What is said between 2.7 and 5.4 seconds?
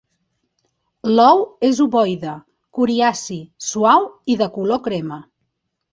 coriaci, suau i de color crema.